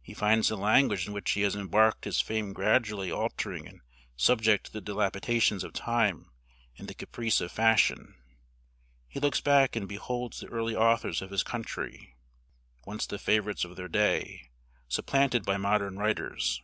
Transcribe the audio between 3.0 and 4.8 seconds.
altering and subject to the